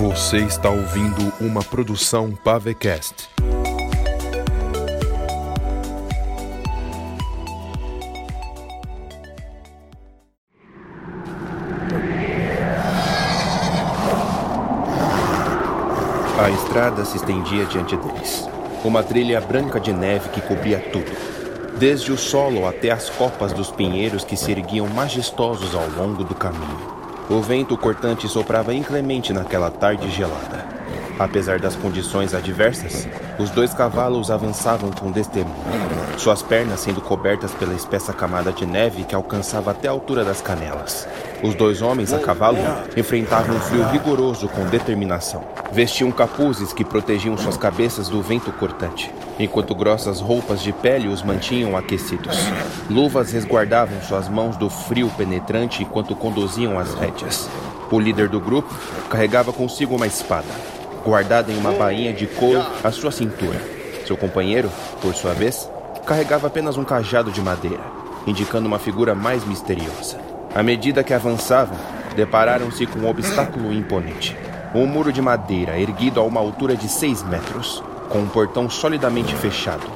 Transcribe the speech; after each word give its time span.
Você 0.00 0.38
está 0.38 0.70
ouvindo 0.70 1.30
uma 1.42 1.62
produção 1.62 2.32
Pavecast. 2.34 3.28
A 16.38 16.48
estrada 16.48 17.04
se 17.04 17.18
estendia 17.18 17.66
diante 17.66 17.94
deles. 17.94 18.48
Uma 18.82 19.02
trilha 19.02 19.38
branca 19.38 19.78
de 19.78 19.92
neve 19.92 20.30
que 20.30 20.40
cobria 20.40 20.80
tudo, 20.90 21.12
desde 21.78 22.10
o 22.10 22.16
solo 22.16 22.66
até 22.66 22.90
as 22.90 23.10
copas 23.10 23.52
dos 23.52 23.70
pinheiros 23.70 24.24
que 24.24 24.34
se 24.34 24.50
erguiam 24.50 24.86
majestosos 24.86 25.74
ao 25.74 25.86
longo 25.90 26.24
do 26.24 26.34
caminho. 26.34 26.99
O 27.30 27.40
vento 27.40 27.76
cortante 27.76 28.28
soprava 28.28 28.74
inclemente 28.74 29.32
naquela 29.32 29.70
tarde 29.70 30.10
gelada. 30.10 30.66
Apesar 31.20 31.60
das 31.60 31.76
condições 31.76 32.32
adversas, 32.32 33.06
os 33.38 33.50
dois 33.50 33.74
cavalos 33.74 34.30
avançavam 34.30 34.90
com 34.90 35.10
destemor, 35.10 35.54
suas 36.16 36.42
pernas 36.42 36.80
sendo 36.80 37.02
cobertas 37.02 37.52
pela 37.52 37.74
espessa 37.74 38.10
camada 38.10 38.50
de 38.50 38.64
neve 38.64 39.04
que 39.04 39.14
alcançava 39.14 39.70
até 39.70 39.86
a 39.86 39.90
altura 39.90 40.24
das 40.24 40.40
canelas. 40.40 41.06
Os 41.42 41.54
dois 41.54 41.82
homens 41.82 42.14
a 42.14 42.18
cavalo 42.18 42.56
enfrentavam 42.96 43.54
um 43.54 43.60
frio 43.60 43.86
rigoroso 43.90 44.48
com 44.48 44.64
determinação. 44.64 45.44
Vestiam 45.70 46.10
capuzes 46.10 46.72
que 46.72 46.86
protegiam 46.86 47.36
suas 47.36 47.58
cabeças 47.58 48.08
do 48.08 48.22
vento 48.22 48.50
cortante, 48.52 49.12
enquanto 49.38 49.74
grossas 49.74 50.20
roupas 50.22 50.62
de 50.62 50.72
pele 50.72 51.06
os 51.06 51.22
mantinham 51.22 51.76
aquecidos. 51.76 52.38
Luvas 52.88 53.30
resguardavam 53.30 54.00
suas 54.00 54.26
mãos 54.26 54.56
do 54.56 54.70
frio 54.70 55.12
penetrante 55.18 55.82
enquanto 55.82 56.16
conduziam 56.16 56.78
as 56.78 56.94
rédeas. 56.94 57.46
O 57.90 58.00
líder 58.00 58.30
do 58.30 58.40
grupo 58.40 58.74
carregava 59.10 59.52
consigo 59.52 59.96
uma 59.96 60.06
espada, 60.06 60.48
guardada 61.04 61.50
em 61.50 61.56
uma 61.56 61.72
bainha 61.72 62.12
de 62.12 62.26
couro 62.26 62.64
à 62.82 62.90
sua 62.90 63.10
cintura. 63.10 63.60
Seu 64.06 64.16
companheiro, 64.16 64.70
por 65.00 65.14
sua 65.14 65.32
vez, 65.32 65.68
carregava 66.04 66.46
apenas 66.46 66.76
um 66.76 66.84
cajado 66.84 67.30
de 67.30 67.40
madeira, 67.40 67.82
indicando 68.26 68.66
uma 68.66 68.78
figura 68.78 69.14
mais 69.14 69.44
misteriosa. 69.44 70.18
À 70.54 70.62
medida 70.62 71.04
que 71.04 71.14
avançavam, 71.14 71.76
depararam-se 72.16 72.86
com 72.86 73.00
um 73.00 73.08
obstáculo 73.08 73.72
imponente. 73.72 74.36
Um 74.74 74.86
muro 74.86 75.12
de 75.12 75.22
madeira 75.22 75.78
erguido 75.78 76.20
a 76.20 76.24
uma 76.24 76.40
altura 76.40 76.76
de 76.76 76.88
seis 76.88 77.22
metros, 77.22 77.82
com 78.08 78.18
um 78.18 78.28
portão 78.28 78.68
solidamente 78.68 79.34
fechado. 79.36 79.86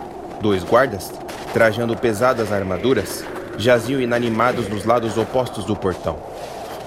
Dois 0.41 0.63
guardas, 0.63 1.13
trajando 1.53 1.97
pesadas 1.97 2.53
armaduras, 2.53 3.25
jaziam 3.57 4.01
inanimados 4.01 4.69
nos 4.69 4.85
lados 4.85 5.17
opostos 5.17 5.65
do 5.65 5.77
portão. 5.77 6.17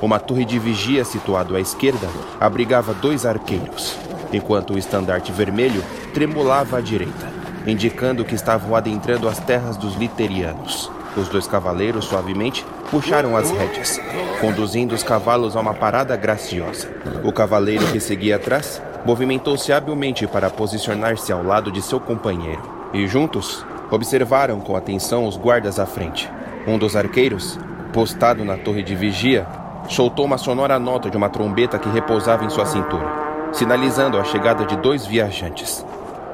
Uma 0.02 0.20
torre 0.20 0.46
de 0.46 0.60
vigia 0.60 1.04
situado 1.04 1.56
à 1.56 1.60
esquerda 1.60 2.08
abrigava 2.40 2.94
dois 2.94 3.26
arqueiros, 3.26 3.98
enquanto 4.32 4.74
o 4.74 4.78
estandarte 4.78 5.32
vermelho 5.32 5.84
tremulava 6.14 6.78
à 6.78 6.82
direita, 6.82 7.28
indicando 7.66 8.26
que 8.26 8.36
estavam 8.36 8.76
adentrando 8.76 9.28
as 9.28 9.40
terras 9.40 9.78
dos 9.78 9.96
literianos. 9.96 10.92
Os 11.16 11.28
dois 11.30 11.48
cavaleiros 11.48 12.06
suavemente 12.06 12.64
puxaram 12.92 13.36
as 13.36 13.50
rédeas, 13.50 14.00
conduzindo 14.40 14.94
os 14.94 15.02
cavalos 15.02 15.56
a 15.56 15.60
uma 15.60 15.74
parada 15.74 16.16
graciosa. 16.16 16.88
O 17.24 17.32
cavaleiro 17.32 17.88
que 17.88 18.00
seguia 18.00 18.36
atrás 18.36 18.82
movimentou-se 19.04 19.72
habilmente 19.74 20.28
para 20.28 20.50
posicionar-se 20.50 21.32
ao 21.32 21.44
lado 21.44 21.72
de 21.72 21.82
seu 21.82 22.00
companheiro, 22.00 22.62
e 22.94 23.08
juntos 23.08 23.66
observaram 23.90 24.60
com 24.60 24.76
atenção 24.76 25.26
os 25.26 25.38
guardas 25.38 25.80
à 25.80 25.86
frente. 25.86 26.30
Um 26.68 26.78
dos 26.78 26.96
arqueiros, 26.96 27.58
postado 27.94 28.46
na 28.46 28.58
torre 28.58 28.84
de 28.84 28.96
vigia, 28.96 29.48
soltou 29.90 30.26
uma 30.26 30.38
sonora 30.38 30.78
nota 30.78 31.10
de 31.10 31.18
uma 31.18 31.30
trombeta 31.30 31.80
que 31.80 31.90
repousava 31.90 32.44
em 32.44 32.50
sua 32.50 32.66
cintura, 32.66 33.27
sinalizando 33.52 34.18
a 34.18 34.24
chegada 34.24 34.66
de 34.66 34.78
dois 34.78 35.06
viajantes. 35.06 35.86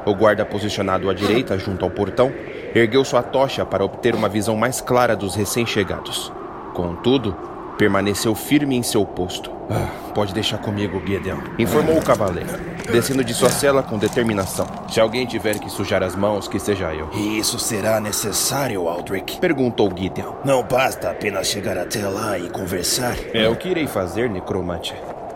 O 0.05 0.13
guarda 0.13 0.45
posicionado 0.45 1.09
à 1.09 1.13
direita, 1.13 1.57
junto 1.57 1.85
ao 1.85 1.91
portão, 1.91 2.31
ergueu 2.75 3.05
sua 3.05 3.23
tocha 3.23 3.65
para 3.65 3.85
obter 3.85 4.15
uma 4.15 4.27
visão 4.27 4.55
mais 4.57 4.81
clara 4.81 5.15
dos 5.15 5.35
recém-chegados. 5.35 6.31
Contudo, 6.73 7.35
permaneceu 7.77 8.35
firme 8.35 8.75
em 8.75 8.83
seu 8.83 9.05
posto. 9.05 9.51
Ah, 9.69 9.87
pode 10.13 10.33
deixar 10.33 10.57
comigo, 10.57 11.01
Gideon, 11.05 11.37
informou 11.57 11.97
o 11.97 12.03
cavaleiro, 12.03 12.49
descendo 12.91 13.23
de 13.23 13.33
sua 13.33 13.49
cela 13.49 13.81
com 13.81 13.97
determinação. 13.97 14.67
Se 14.89 14.99
alguém 14.99 15.25
tiver 15.25 15.57
que 15.59 15.69
sujar 15.69 16.03
as 16.03 16.15
mãos, 16.15 16.47
que 16.47 16.59
seja 16.59 16.93
eu. 16.93 17.09
E 17.13 17.39
isso 17.39 17.57
será 17.57 17.99
necessário, 17.99 18.87
Aldrich? 18.87 19.39
Perguntou 19.39 19.91
Gideon. 19.95 20.33
Não 20.43 20.63
basta 20.63 21.11
apenas 21.11 21.47
chegar 21.47 21.77
até 21.77 22.05
lá 22.05 22.37
e 22.37 22.49
conversar. 22.49 23.15
É 23.33 23.47
o 23.47 23.55
que 23.55 23.69
irei 23.69 23.87
fazer, 23.87 24.29
necromante. 24.29 24.93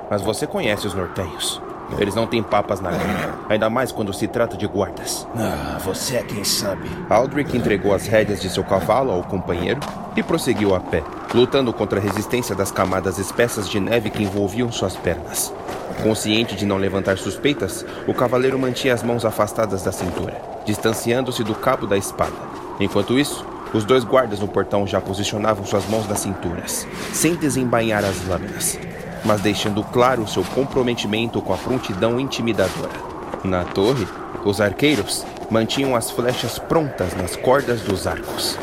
Mas 0.09 0.21
você 0.21 0.45
conhece 0.45 0.87
os 0.87 0.93
nortenhos. 0.93 1.61
Eles 1.97 2.13
não 2.13 2.27
têm 2.27 2.43
papas 2.43 2.79
na 2.79 2.91
língua, 2.91 3.39
ainda 3.49 3.69
mais 3.69 3.91
quando 3.91 4.13
se 4.13 4.27
trata 4.27 4.57
de 4.57 4.67
guardas. 4.67 5.25
Ah, 5.35 5.77
você 5.83 6.17
é 6.17 6.23
quem 6.23 6.43
sabe. 6.43 6.89
Aldrich 7.09 7.55
entregou 7.55 7.93
as 7.93 8.07
rédeas 8.07 8.41
de 8.41 8.49
seu 8.49 8.63
cavalo 8.63 9.11
ao 9.11 9.23
companheiro 9.23 9.79
e 10.15 10.21
prosseguiu 10.21 10.75
a 10.75 10.79
pé, 10.79 11.01
lutando 11.33 11.71
contra 11.71 11.99
a 11.99 12.01
resistência 12.01 12.53
das 12.53 12.71
camadas 12.71 13.17
espessas 13.17 13.69
de 13.69 13.79
neve 13.79 14.09
que 14.09 14.23
envolviam 14.23 14.71
suas 14.71 14.95
pernas. 14.95 15.53
Consciente 16.03 16.55
de 16.55 16.65
não 16.65 16.77
levantar 16.77 17.17
suspeitas, 17.17 17.85
o 18.05 18.13
cavaleiro 18.13 18.59
mantinha 18.59 18.93
as 18.93 19.01
mãos 19.01 19.25
afastadas 19.25 19.81
da 19.81 19.91
cintura, 19.91 20.39
distanciando-se 20.65 21.43
do 21.43 21.55
cabo 21.55 21.87
da 21.87 21.97
espada. 21.97 22.35
Enquanto 22.79 23.17
isso, 23.17 23.43
os 23.73 23.83
dois 23.83 24.03
guardas 24.03 24.39
no 24.39 24.47
portão 24.47 24.85
já 24.85 25.01
posicionavam 25.01 25.65
suas 25.65 25.87
mãos 25.87 26.07
nas 26.07 26.19
cinturas, 26.19 26.85
sem 27.13 27.35
desembainhar 27.35 28.03
as 28.03 28.27
lâminas 28.27 28.77
mas 29.23 29.41
deixando 29.41 29.83
claro 29.83 30.27
seu 30.27 30.43
comprometimento 30.43 31.41
com 31.41 31.53
a 31.53 31.57
prontidão 31.57 32.19
intimidadora. 32.19 33.07
Na 33.43 33.63
torre, 33.63 34.07
os 34.43 34.59
arqueiros 34.59 35.25
mantinham 35.49 35.95
as 35.95 36.11
flechas 36.11 36.59
prontas 36.59 37.15
nas 37.15 37.35
cordas 37.35 37.81
dos 37.81 38.07
arcos. 38.07 38.57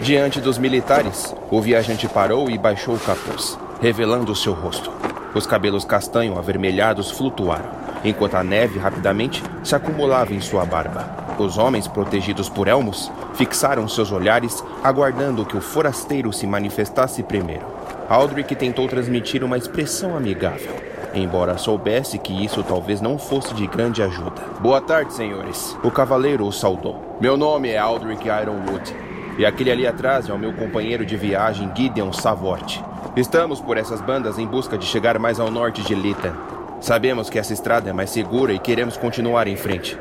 Diante 0.00 0.40
dos 0.40 0.56
militares, 0.56 1.34
o 1.50 1.60
viajante 1.60 2.08
parou 2.08 2.48
e 2.48 2.56
baixou 2.56 2.94
o 2.94 3.00
capuz, 3.00 3.58
revelando 3.82 4.34
seu 4.34 4.52
rosto. 4.52 4.90
Os 5.34 5.46
cabelos 5.46 5.84
castanho 5.84 6.38
avermelhados 6.38 7.10
flutuaram, 7.10 7.70
enquanto 8.04 8.34
a 8.34 8.42
neve 8.42 8.78
rapidamente 8.78 9.42
se 9.62 9.74
acumulava 9.74 10.34
em 10.34 10.40
sua 10.40 10.64
barba. 10.64 11.34
Os 11.38 11.56
homens, 11.56 11.86
protegidos 11.86 12.48
por 12.48 12.66
elmos, 12.66 13.10
fixaram 13.34 13.86
seus 13.88 14.10
olhares, 14.10 14.64
aguardando 14.82 15.44
que 15.44 15.56
o 15.56 15.60
forasteiro 15.60 16.32
se 16.32 16.46
manifestasse 16.46 17.22
primeiro. 17.22 17.66
Aldrich 18.10 18.56
tentou 18.56 18.88
transmitir 18.88 19.44
uma 19.44 19.56
expressão 19.56 20.16
amigável, 20.16 20.74
embora 21.14 21.56
soubesse 21.56 22.18
que 22.18 22.44
isso 22.44 22.60
talvez 22.64 23.00
não 23.00 23.16
fosse 23.16 23.54
de 23.54 23.68
grande 23.68 24.02
ajuda. 24.02 24.42
Boa 24.58 24.80
tarde, 24.80 25.12
senhores. 25.12 25.78
O 25.80 25.92
cavaleiro 25.92 26.44
o 26.44 26.50
saudou. 26.50 27.16
Meu 27.20 27.36
nome 27.36 27.68
é 27.68 27.78
Aldrich 27.78 28.26
Ironwood, 28.26 28.92
e 29.38 29.46
aquele 29.46 29.70
ali 29.70 29.86
atrás 29.86 30.28
é 30.28 30.32
o 30.32 30.38
meu 30.38 30.52
companheiro 30.52 31.06
de 31.06 31.16
viagem 31.16 31.70
Gideon 31.72 32.12
Savort. 32.12 32.80
Estamos 33.14 33.60
por 33.60 33.76
essas 33.76 34.00
bandas 34.00 34.40
em 34.40 34.46
busca 34.46 34.76
de 34.76 34.86
chegar 34.86 35.16
mais 35.16 35.38
ao 35.38 35.48
norte 35.48 35.80
de 35.82 35.94
Litan. 35.94 36.34
Sabemos 36.80 37.30
que 37.30 37.38
essa 37.38 37.52
estrada 37.52 37.90
é 37.90 37.92
mais 37.92 38.10
segura 38.10 38.52
e 38.52 38.58
queremos 38.58 38.96
continuar 38.96 39.46
em 39.46 39.54
frente. 39.54 39.96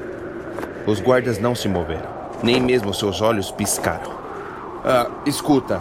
Os 0.87 0.99
guardas 0.99 1.37
não 1.37 1.53
se 1.53 1.69
moveram, 1.69 2.09
nem 2.41 2.59
mesmo 2.59 2.91
seus 2.91 3.21
olhos 3.21 3.51
piscaram. 3.51 4.17
Ah, 4.83 5.11
escuta, 5.27 5.79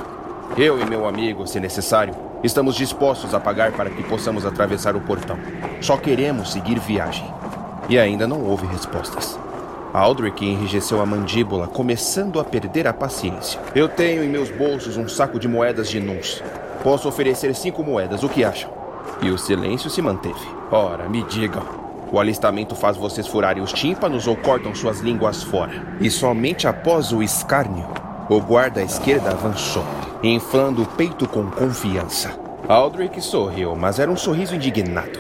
eu 0.57 0.81
e 0.81 0.85
meu 0.85 1.07
amigo, 1.07 1.47
se 1.47 1.61
necessário, 1.61 2.15
estamos 2.43 2.75
dispostos 2.75 3.35
a 3.35 3.41
pagar 3.41 3.73
para 3.73 3.91
que 3.91 4.03
possamos 4.03 4.45
atravessar 4.45 4.97
o 4.97 5.01
portão. 5.01 5.39
Só 5.81 5.97
queremos 5.97 6.53
seguir 6.53 6.79
viagem. 6.79 7.33
E 7.89 7.99
ainda 7.99 8.27
não 8.27 8.43
houve 8.43 8.67
respostas. 8.67 9.39
Aldrich 9.93 10.45
enrijeceu 10.45 11.01
a 11.01 11.07
mandíbula, 11.07 11.67
começando 11.67 12.39
a 12.39 12.45
perder 12.45 12.87
a 12.87 12.93
paciência. 12.93 13.61
Eu 13.75 13.89
tenho 13.89 14.23
em 14.23 14.29
meus 14.29 14.51
bolsos 14.51 14.97
um 14.97 15.09
saco 15.09 15.39
de 15.39 15.49
moedas 15.49 15.89
de 15.89 15.99
Nuns. 15.99 16.43
Posso 16.83 17.09
oferecer 17.09 17.55
cinco 17.55 17.83
moedas, 17.83 18.23
o 18.23 18.29
que 18.29 18.45
acham? 18.45 18.71
E 19.23 19.31
o 19.31 19.39
silêncio 19.39 19.89
se 19.89 20.03
manteve. 20.03 20.47
Ora, 20.71 21.09
me 21.09 21.23
digam. 21.25 21.63
O 22.13 22.19
alistamento 22.19 22.75
faz 22.75 22.97
vocês 22.97 23.27
furarem 23.27 23.63
os 23.63 23.73
tímpanos 23.73 24.27
ou 24.27 24.37
cortam 24.37 24.75
suas 24.75 25.01
línguas 25.01 25.43
fora? 25.43 25.97
E 26.01 26.11
somente 26.11 26.67
após 26.67 27.13
o 27.13 27.23
escárnio, 27.23 27.87
o 28.29 28.41
guarda 28.41 28.81
à 28.81 28.85
esquerda 28.85 29.31
avançou, 29.31 29.85
inflando 30.23 30.83
o 30.83 30.87
peito 30.87 31.29
com 31.29 31.45
confiança. 31.51 32.39
Aldrich 32.69 33.23
sorriu, 33.23 33.75
mas 33.77 33.99
era 33.99 34.11
um 34.11 34.17
sorriso 34.17 34.55
indignado. 34.55 35.19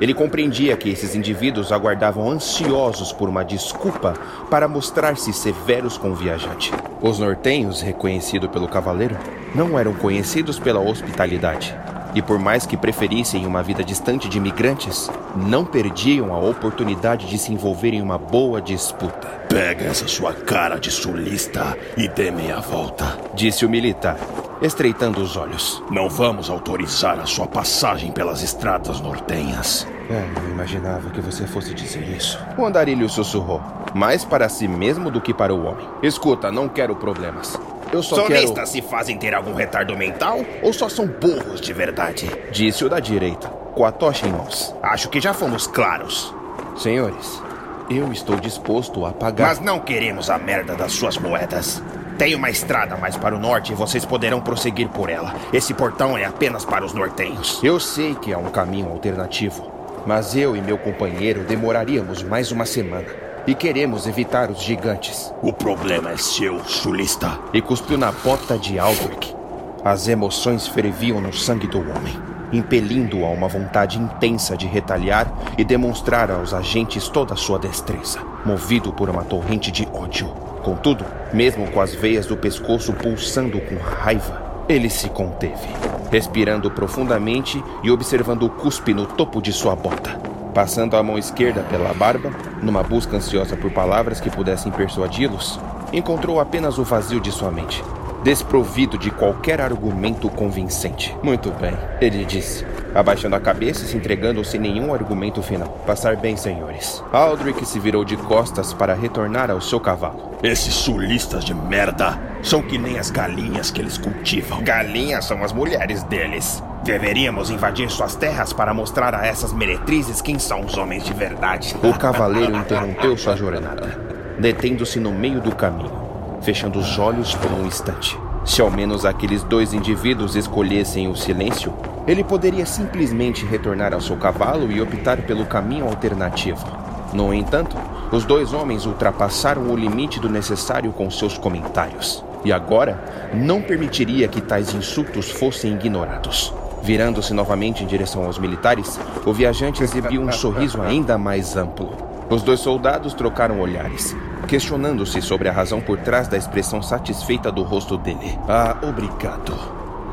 Ele 0.00 0.14
compreendia 0.14 0.76
que 0.76 0.88
esses 0.88 1.14
indivíduos 1.14 1.72
aguardavam 1.72 2.30
ansiosos 2.30 3.12
por 3.12 3.28
uma 3.28 3.44
desculpa 3.44 4.14
para 4.50 4.66
mostrar-se 4.66 5.32
severos 5.32 5.98
com 5.98 6.10
o 6.10 6.14
viajante. 6.14 6.72
Os 7.02 7.18
nortenhos, 7.18 7.82
reconhecido 7.82 8.48
pelo 8.48 8.66
cavaleiro, 8.66 9.16
não 9.54 9.78
eram 9.78 9.92
conhecidos 9.94 10.58
pela 10.58 10.80
hospitalidade. 10.80 11.76
E 12.14 12.20
por 12.20 12.38
mais 12.38 12.66
que 12.66 12.76
preferissem 12.76 13.46
uma 13.46 13.62
vida 13.62 13.84
distante 13.84 14.28
de 14.28 14.38
imigrantes, 14.38 15.08
não 15.36 15.64
perdiam 15.64 16.34
a 16.34 16.40
oportunidade 16.40 17.26
de 17.26 17.38
se 17.38 17.52
envolver 17.52 17.94
em 17.94 18.02
uma 18.02 18.18
boa 18.18 18.60
disputa. 18.60 19.28
Pega 19.48 19.84
essa 19.84 20.08
sua 20.08 20.32
cara 20.32 20.78
de 20.78 20.90
sulista 20.90 21.76
e 21.96 22.08
dê 22.08 22.30
meia 22.30 22.58
volta, 22.58 23.18
disse 23.34 23.64
o 23.64 23.70
militar. 23.70 24.18
Estreitando 24.60 25.20
os 25.20 25.36
olhos. 25.36 25.82
Não 25.90 26.08
vamos 26.08 26.50
autorizar 26.50 27.18
a 27.18 27.26
sua 27.26 27.46
passagem 27.46 28.12
pelas 28.12 28.42
estradas 28.42 29.00
nortenhas. 29.00 29.86
É, 30.10 30.28
eu 30.44 30.50
imaginava 30.50 31.10
que 31.10 31.20
você 31.20 31.46
fosse 31.46 31.72
dizer 31.72 32.02
isso. 32.08 32.38
O 32.58 32.64
andarilho 32.64 33.08
sussurrou, 33.08 33.62
mais 33.94 34.24
para 34.24 34.48
si 34.48 34.66
mesmo 34.66 35.10
do 35.10 35.20
que 35.20 35.32
para 35.32 35.54
o 35.54 35.64
homem. 35.64 35.88
Escuta, 36.02 36.50
não 36.50 36.68
quero 36.68 36.96
problemas. 36.96 37.58
Eu 37.92 38.02
só 38.02 38.16
Solistas 38.16 38.54
quero... 38.54 38.66
se 38.66 38.82
fazem 38.82 39.18
ter 39.18 39.34
algum 39.34 39.54
retardo 39.54 39.96
mental 39.96 40.40
ou 40.62 40.72
só 40.72 40.88
são 40.88 41.06
burros 41.06 41.60
de 41.60 41.72
verdade? 41.72 42.30
Disse 42.52 42.84
o 42.84 42.88
da 42.88 43.00
direita, 43.00 43.48
com 43.74 43.84
a 43.84 43.92
tocha 43.92 44.26
em 44.26 44.32
mãos. 44.32 44.74
Acho 44.82 45.08
que 45.08 45.20
já 45.20 45.32
fomos 45.32 45.66
claros. 45.66 46.34
Senhores, 46.76 47.42
eu 47.88 48.12
estou 48.12 48.36
disposto 48.36 49.04
a 49.04 49.12
pagar... 49.12 49.48
Mas 49.48 49.60
não 49.60 49.80
queremos 49.80 50.30
a 50.30 50.38
merda 50.38 50.74
das 50.76 50.92
suas 50.92 51.18
moedas. 51.18 51.82
Tem 52.20 52.34
uma 52.34 52.50
estrada 52.50 52.98
mais 52.98 53.16
para 53.16 53.34
o 53.34 53.38
norte 53.38 53.72
e 53.72 53.74
vocês 53.74 54.04
poderão 54.04 54.42
prosseguir 54.42 54.90
por 54.90 55.08
ela. 55.08 55.34
Esse 55.54 55.72
portão 55.72 56.18
é 56.18 56.26
apenas 56.26 56.66
para 56.66 56.84
os 56.84 56.92
nortenhos. 56.92 57.58
Eu 57.62 57.80
sei 57.80 58.14
que 58.14 58.30
há 58.30 58.36
um 58.36 58.50
caminho 58.50 58.90
alternativo, 58.90 59.72
mas 60.06 60.36
eu 60.36 60.54
e 60.54 60.60
meu 60.60 60.76
companheiro 60.76 61.44
demoraríamos 61.44 62.22
mais 62.22 62.52
uma 62.52 62.66
semana. 62.66 63.06
E 63.46 63.54
queremos 63.54 64.06
evitar 64.06 64.50
os 64.50 64.62
gigantes. 64.62 65.32
O 65.40 65.50
problema 65.50 66.10
é 66.10 66.18
seu, 66.18 66.62
sulista. 66.66 67.38
E 67.54 67.62
cuspiu 67.62 67.96
na 67.96 68.12
bota 68.12 68.58
de 68.58 68.78
Aldrich. 68.78 69.34
As 69.82 70.06
emoções 70.06 70.68
ferviam 70.68 71.22
no 71.22 71.32
sangue 71.32 71.68
do 71.68 71.78
homem, 71.78 72.20
impelindo-o 72.52 73.24
a 73.24 73.30
uma 73.30 73.48
vontade 73.48 73.98
intensa 73.98 74.58
de 74.58 74.66
retalhar 74.66 75.32
e 75.56 75.64
demonstrar 75.64 76.30
aos 76.30 76.52
agentes 76.52 77.08
toda 77.08 77.32
a 77.32 77.38
sua 77.38 77.58
destreza, 77.58 78.20
movido 78.44 78.92
por 78.92 79.08
uma 79.08 79.24
torrente 79.24 79.72
de 79.72 79.88
ódio. 79.90 80.49
Contudo, 80.62 81.04
mesmo 81.32 81.70
com 81.70 81.80
as 81.80 81.94
veias 81.94 82.26
do 82.26 82.36
pescoço 82.36 82.92
pulsando 82.92 83.60
com 83.60 83.76
raiva, 83.76 84.64
ele 84.68 84.90
se 84.90 85.08
conteve, 85.08 85.68
respirando 86.10 86.70
profundamente 86.70 87.62
e 87.82 87.90
observando 87.90 88.44
o 88.44 88.50
cuspe 88.50 88.92
no 88.92 89.06
topo 89.06 89.40
de 89.40 89.52
sua 89.52 89.74
bota. 89.74 90.18
Passando 90.54 90.96
a 90.96 91.02
mão 91.02 91.16
esquerda 91.16 91.62
pela 91.62 91.94
barba, 91.94 92.30
numa 92.62 92.82
busca 92.82 93.16
ansiosa 93.16 93.56
por 93.56 93.70
palavras 93.70 94.20
que 94.20 94.30
pudessem 94.30 94.70
persuadi-los, 94.70 95.58
encontrou 95.92 96.40
apenas 96.40 96.78
o 96.78 96.84
vazio 96.84 97.20
de 97.20 97.32
sua 97.32 97.50
mente, 97.50 97.82
desprovido 98.22 98.98
de 98.98 99.10
qualquer 99.10 99.60
argumento 99.60 100.28
convincente. 100.28 101.16
Muito 101.22 101.50
bem, 101.52 101.76
ele 102.00 102.24
disse, 102.24 102.64
abaixando 102.94 103.36
a 103.36 103.40
cabeça 103.40 103.84
e 103.84 103.88
se 103.88 103.96
entregando 103.96 104.44
sem 104.44 104.60
nenhum 104.60 104.92
argumento 104.92 105.42
final. 105.42 105.68
Passar 105.86 106.16
bem, 106.16 106.36
senhores. 106.36 107.02
Aldrich 107.12 107.64
se 107.64 107.78
virou 107.78 108.04
de 108.04 108.16
costas 108.16 108.72
para 108.72 108.94
retornar 108.94 109.50
ao 109.50 109.60
seu 109.60 109.80
cavalo. 109.80 110.30
Esses 110.42 110.74
sulistas 110.74 111.44
de 111.44 111.54
merda 111.54 112.18
são 112.42 112.62
que 112.62 112.78
nem 112.78 112.98
as 112.98 113.10
galinhas 113.10 113.70
que 113.70 113.80
eles 113.80 113.98
cultivam. 113.98 114.62
Galinhas 114.62 115.24
são 115.24 115.42
as 115.44 115.52
mulheres 115.52 116.02
deles. 116.04 116.62
Deveríamos 116.82 117.50
invadir 117.50 117.90
suas 117.90 118.16
terras 118.16 118.52
para 118.52 118.72
mostrar 118.72 119.14
a 119.14 119.26
essas 119.26 119.52
meretrizes 119.52 120.22
quem 120.22 120.38
são 120.38 120.62
os 120.62 120.78
homens 120.78 121.04
de 121.04 121.12
verdade. 121.12 121.76
O 121.82 121.96
cavaleiro 121.98 122.56
interrompeu 122.56 123.18
sua 123.18 123.36
jornada, 123.36 123.98
detendo-se 124.38 124.98
no 124.98 125.12
meio 125.12 125.42
do 125.42 125.54
caminho, 125.54 125.99
fechando 126.42 126.78
os 126.78 126.98
olhos 126.98 127.34
por 127.34 127.50
um 127.52 127.66
instante. 127.66 128.18
Se 128.44 128.62
ao 128.62 128.70
menos 128.70 129.04
aqueles 129.04 129.42
dois 129.42 129.74
indivíduos 129.74 130.34
escolhessem 130.34 131.08
o 131.08 131.14
silêncio, 131.14 131.72
ele 132.06 132.24
poderia 132.24 132.64
simplesmente 132.64 133.44
retornar 133.44 133.92
ao 133.92 134.00
seu 134.00 134.16
cavalo 134.16 134.72
e 134.72 134.80
optar 134.80 135.18
pelo 135.22 135.44
caminho 135.44 135.84
alternativo. 135.84 136.66
No 137.12 137.34
entanto, 137.34 137.76
os 138.10 138.24
dois 138.24 138.52
homens 138.52 138.86
ultrapassaram 138.86 139.70
o 139.70 139.76
limite 139.76 140.18
do 140.18 140.28
necessário 140.28 140.92
com 140.92 141.10
seus 141.10 141.36
comentários, 141.36 142.24
e 142.44 142.52
agora 142.52 143.30
não 143.34 143.60
permitiria 143.60 144.26
que 144.26 144.40
tais 144.40 144.74
insultos 144.74 145.30
fossem 145.30 145.74
ignorados. 145.74 146.52
Virando-se 146.82 147.34
novamente 147.34 147.84
em 147.84 147.86
direção 147.86 148.24
aos 148.24 148.38
militares, 148.38 148.98
o 149.26 149.32
viajante 149.32 149.82
exibiu 149.82 150.22
um 150.22 150.32
sorriso 150.32 150.80
ainda 150.80 151.18
mais 151.18 151.56
amplo. 151.56 151.90
Os 152.30 152.42
dois 152.42 152.60
soldados 152.60 153.12
trocaram 153.12 153.60
olhares, 153.60 154.16
questionando-se 154.50 155.22
sobre 155.22 155.48
a 155.48 155.52
razão 155.52 155.80
por 155.80 155.96
trás 155.98 156.26
da 156.26 156.36
expressão 156.36 156.82
satisfeita 156.82 157.52
do 157.52 157.62
rosto 157.62 157.96
dele. 157.96 158.36
Ah, 158.48 158.76
obrigado. 158.82 159.56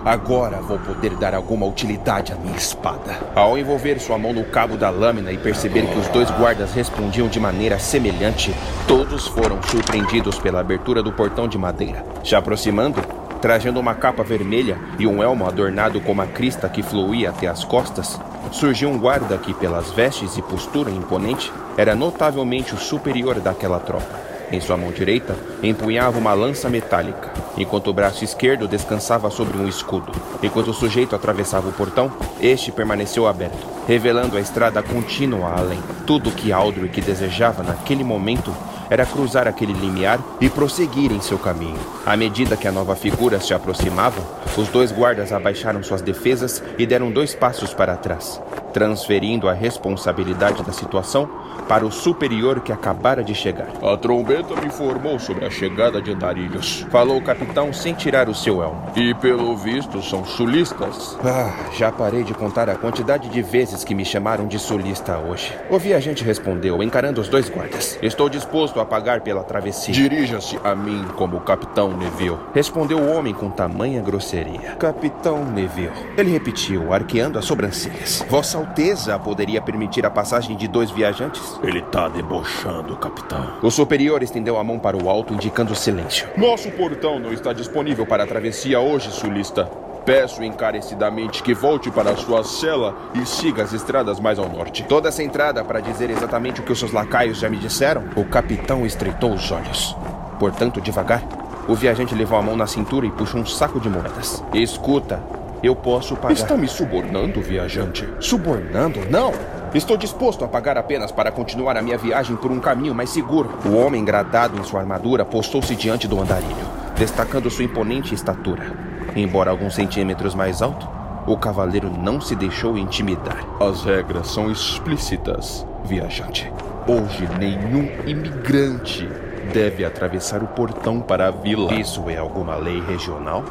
Agora 0.05 0.61
vou 0.61 0.77
poder 0.77 1.15
dar 1.15 1.33
alguma 1.33 1.65
utilidade 1.65 2.31
à 2.31 2.35
minha 2.35 2.55
espada. 2.55 3.17
Ao 3.33 3.57
envolver 3.57 3.99
sua 3.99 4.15
mão 4.15 4.33
no 4.33 4.43
cabo 4.43 4.77
da 4.77 4.91
lâmina 4.91 5.31
e 5.31 5.39
perceber 5.39 5.87
que 5.87 5.97
os 5.97 6.07
dois 6.09 6.29
guardas 6.29 6.71
respondiam 6.71 7.27
de 7.27 7.39
maneira 7.39 7.79
semelhante, 7.79 8.53
todos 8.87 9.27
foram 9.27 9.59
surpreendidos 9.63 10.37
pela 10.37 10.59
abertura 10.59 11.01
do 11.01 11.11
portão 11.11 11.47
de 11.47 11.57
madeira. 11.57 12.05
Se 12.23 12.35
aproximando, 12.35 13.01
trajando 13.41 13.79
uma 13.79 13.95
capa 13.95 14.23
vermelha 14.23 14.77
e 14.99 15.07
um 15.07 15.23
elmo 15.23 15.47
adornado 15.47 15.99
com 15.99 16.11
uma 16.11 16.27
crista 16.27 16.69
que 16.69 16.83
fluía 16.83 17.31
até 17.31 17.47
as 17.47 17.63
costas, 17.63 18.19
surgiu 18.51 18.89
um 18.89 18.97
guarda 18.97 19.37
que, 19.37 19.53
pelas 19.53 19.91
vestes 19.91 20.37
e 20.37 20.41
postura 20.41 20.89
imponente, 20.89 21.51
era 21.77 21.95
notavelmente 21.95 22.73
o 22.73 22.77
superior 22.77 23.39
daquela 23.39 23.79
tropa. 23.79 24.27
Em 24.49 24.61
sua 24.61 24.77
mão 24.77 24.91
direita, 24.91 25.35
empunhava 25.61 26.17
uma 26.17 26.33
lança 26.33 26.69
metálica, 26.69 27.33
enquanto 27.57 27.89
o 27.89 27.93
braço 27.93 28.23
esquerdo 28.23 28.67
descansava 28.67 29.29
sobre 29.29 29.57
um 29.57 29.67
escudo. 29.67 30.13
Enquanto 30.41 30.69
o 30.69 30.73
sujeito 30.73 31.15
atravessava 31.15 31.67
o 31.67 31.73
portão, 31.73 32.09
este 32.39 32.71
permaneceu 32.71 33.27
aberto, 33.27 33.67
revelando 33.85 34.37
a 34.37 34.39
estrada 34.39 34.81
contínua 34.81 35.51
além. 35.57 35.79
Tudo 36.05 36.29
o 36.29 36.33
que 36.33 36.53
Aldrich 36.53 37.01
desejava 37.01 37.61
naquele 37.61 38.05
momento 38.05 38.53
era 38.89 39.05
cruzar 39.05 39.47
aquele 39.47 39.73
limiar 39.73 40.19
e 40.39 40.49
prosseguir 40.49 41.11
em 41.11 41.21
seu 41.21 41.37
caminho. 41.37 41.79
À 42.05 42.15
medida 42.15 42.57
que 42.57 42.67
a 42.67 42.71
nova 42.71 42.95
figura 42.95 43.39
se 43.39 43.53
aproximava, 43.53 44.21
os 44.57 44.67
dois 44.69 44.91
guardas 44.91 45.31
abaixaram 45.31 45.83
suas 45.83 46.01
defesas 46.01 46.63
e 46.77 46.85
deram 46.85 47.11
dois 47.11 47.35
passos 47.35 47.73
para 47.73 47.95
trás, 47.95 48.41
transferindo 48.73 49.47
a 49.47 49.53
responsabilidade 49.53 50.63
da 50.63 50.71
situação 50.71 51.29
para 51.67 51.85
o 51.85 51.91
superior 51.91 52.61
que 52.61 52.71
acabara 52.71 53.23
de 53.23 53.35
chegar. 53.35 53.67
A 53.83 53.97
trombeta 53.97 54.55
me 54.55 54.67
informou 54.67 55.19
sobre 55.19 55.45
a 55.45 55.49
chegada 55.49 56.01
de 56.01 56.11
andarilhos. 56.11 56.85
Falou 56.89 57.17
o 57.17 57.23
capitão 57.23 57.73
sem 57.73 57.93
tirar 57.93 58.29
o 58.29 58.35
seu 58.35 58.61
elmo. 58.61 58.89
E 58.95 59.13
pelo 59.15 59.55
visto 59.57 60.01
são 60.01 60.23
sulistas. 60.25 61.17
Ah, 61.23 61.53
já 61.73 61.91
parei 61.91 62.23
de 62.23 62.33
contar 62.33 62.69
a 62.69 62.75
quantidade 62.75 63.29
de 63.29 63.41
vezes 63.41 63.83
que 63.83 63.93
me 63.93 64.05
chamaram 64.05 64.47
de 64.47 64.57
sulista 64.57 65.17
hoje. 65.17 65.53
O 65.69 65.77
viajante 65.77 66.23
respondeu, 66.23 66.81
encarando 66.81 67.19
os 67.19 67.27
dois 67.27 67.49
guardas. 67.49 67.99
Estou 68.01 68.29
disposto 68.29 68.76
a 68.79 68.85
pagar 68.85 69.21
pela 69.21 69.43
travessia. 69.43 69.93
Dirija-se 69.93 70.59
a 70.63 70.75
mim 70.75 71.05
como 71.15 71.39
Capitão 71.41 71.95
Neville. 71.95 72.37
Respondeu 72.53 72.99
o 72.99 73.11
homem 73.11 73.33
com 73.33 73.49
tamanha 73.49 74.01
grosseria. 74.01 74.75
Capitão 74.77 75.45
Neville. 75.45 75.91
Ele 76.17 76.31
repetiu, 76.31 76.93
arqueando 76.93 77.39
as 77.39 77.45
sobrancelhas. 77.45 78.25
Vossa 78.29 78.57
Alteza 78.57 79.17
poderia 79.19 79.61
permitir 79.61 80.05
a 80.05 80.09
passagem 80.09 80.55
de 80.55 80.67
dois 80.67 80.91
viajantes? 80.91 81.59
Ele 81.63 81.81
tá 81.81 82.07
debochando, 82.07 82.95
capitão. 82.97 83.57
O 83.61 83.71
superior 83.71 84.21
estendeu 84.23 84.57
a 84.57 84.63
mão 84.63 84.79
para 84.79 84.97
o 84.97 85.09
alto, 85.09 85.33
indicando 85.33 85.75
silêncio. 85.75 86.27
Nosso 86.37 86.69
portão 86.71 87.19
não 87.19 87.31
está 87.31 87.53
disponível 87.53 88.05
para 88.05 88.23
a 88.23 88.27
travessia 88.27 88.79
hoje, 88.79 89.11
sulista. 89.11 89.69
Peço 90.07 90.41
encarecidamente 90.41 91.43
que 91.43 91.53
volte 91.53 91.91
para 91.91 92.15
sua 92.15 92.41
cela 92.41 92.95
e 93.13 93.25
siga 93.25 93.61
as 93.61 93.73
estradas 93.73 94.21
mais 94.21 94.39
ao 94.39 94.47
norte. 94.47 94.81
Toda 94.83 95.09
essa 95.09 95.21
entrada 95.21 95.65
para 95.65 95.81
dizer 95.81 96.09
exatamente 96.09 96.61
o 96.61 96.63
que 96.63 96.71
os 96.71 96.79
seus 96.79 96.93
lacaios 96.93 97.39
já 97.39 97.49
me 97.49 97.57
disseram? 97.57 98.05
O 98.15 98.23
capitão 98.23 98.85
estreitou 98.85 99.33
os 99.33 99.51
olhos. 99.51 99.97
Portanto, 100.39 100.79
devagar, 100.79 101.21
o 101.67 101.75
viajante 101.75 102.15
levou 102.15 102.39
a 102.39 102.41
mão 102.41 102.55
na 102.55 102.65
cintura 102.65 103.05
e 103.05 103.11
puxou 103.11 103.41
um 103.41 103.45
saco 103.45 103.81
de 103.81 103.89
moedas. 103.89 104.41
Escuta, 104.53 105.21
eu 105.61 105.75
posso 105.75 106.15
pagar. 106.15 106.31
Está 106.31 106.55
me 106.55 106.69
subornando, 106.69 107.41
viajante? 107.41 108.07
Subornando? 108.21 109.01
Não! 109.09 109.33
Estou 109.73 109.97
disposto 109.97 110.45
a 110.45 110.47
pagar 110.47 110.77
apenas 110.77 111.11
para 111.11 111.33
continuar 111.33 111.75
a 111.75 111.81
minha 111.81 111.97
viagem 111.97 112.37
por 112.37 112.49
um 112.49 112.61
caminho 112.61 112.95
mais 112.95 113.09
seguro. 113.09 113.49
O 113.65 113.75
homem 113.75 114.05
gradado 114.05 114.57
em 114.57 114.63
sua 114.63 114.79
armadura 114.79 115.25
postou-se 115.25 115.75
diante 115.75 116.07
do 116.07 116.17
andarilho, 116.17 116.65
destacando 116.95 117.51
sua 117.51 117.65
imponente 117.65 118.15
estatura. 118.15 118.96
Embora 119.15 119.51
alguns 119.51 119.75
centímetros 119.75 120.35
mais 120.35 120.61
alto, 120.61 120.87
o 121.25 121.37
cavaleiro 121.37 121.89
não 121.89 122.21
se 122.21 122.35
deixou 122.35 122.77
intimidar. 122.77 123.45
As 123.59 123.83
regras 123.83 124.27
são 124.27 124.51
explícitas, 124.51 125.65
viajante. 125.83 126.51
Hoje 126.87 127.27
nenhum 127.37 127.89
imigrante 128.05 129.09
deve 129.53 129.83
atravessar 129.83 130.41
o 130.41 130.47
portão 130.47 131.01
para 131.01 131.27
a 131.27 131.31
vila. 131.31 131.73
Isso 131.73 132.09
é 132.09 132.17
alguma 132.17 132.55
lei 132.55 132.81
regional? 132.81 133.43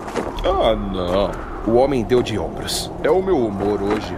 Ah, 0.44 0.74
não. 0.74 1.30
O 1.66 1.76
homem 1.76 2.04
deu 2.04 2.22
de 2.22 2.38
ombros. 2.38 2.90
É 3.02 3.10
o 3.10 3.22
meu 3.22 3.38
humor 3.38 3.82
hoje. 3.82 4.14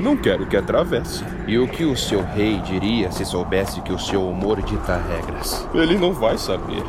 Não 0.00 0.16
quero 0.16 0.46
que 0.46 0.56
atravesse. 0.56 1.24
E 1.46 1.58
o 1.58 1.68
que 1.68 1.84
o 1.84 1.96
seu 1.96 2.22
rei 2.22 2.58
diria 2.60 3.12
se 3.12 3.24
soubesse 3.24 3.80
que 3.82 3.92
o 3.92 3.98
seu 3.98 4.26
humor 4.26 4.62
dita 4.62 4.96
regras? 4.96 5.66
Ele 5.74 5.98
não 5.98 6.12
vai 6.12 6.38
saber. 6.38 6.82